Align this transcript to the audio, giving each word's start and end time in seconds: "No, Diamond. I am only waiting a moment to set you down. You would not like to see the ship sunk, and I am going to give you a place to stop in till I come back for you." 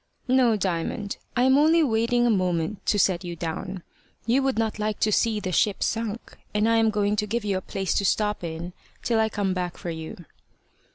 "No, 0.27 0.55
Diamond. 0.55 1.17
I 1.37 1.43
am 1.43 1.59
only 1.59 1.83
waiting 1.83 2.25
a 2.25 2.31
moment 2.31 2.83
to 2.87 2.97
set 2.97 3.23
you 3.23 3.35
down. 3.35 3.83
You 4.25 4.41
would 4.41 4.57
not 4.57 4.79
like 4.79 4.99
to 5.01 5.11
see 5.11 5.39
the 5.39 5.51
ship 5.51 5.83
sunk, 5.83 6.39
and 6.55 6.67
I 6.67 6.77
am 6.77 6.89
going 6.89 7.15
to 7.17 7.27
give 7.27 7.45
you 7.45 7.55
a 7.57 7.61
place 7.61 7.93
to 7.99 8.03
stop 8.05 8.43
in 8.43 8.73
till 9.03 9.19
I 9.19 9.29
come 9.29 9.53
back 9.53 9.77
for 9.77 9.91
you." 9.91 10.25